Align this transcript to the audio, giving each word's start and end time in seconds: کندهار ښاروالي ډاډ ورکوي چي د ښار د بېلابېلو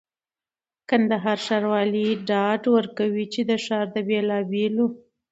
کندهار 0.89 1.39
ښاروالي 1.45 2.07
ډاډ 2.29 2.61
ورکوي 2.75 3.25
چي 3.33 3.41
د 3.49 3.51
ښار 3.65 3.85
د 3.95 3.97
بېلابېلو 4.09 4.87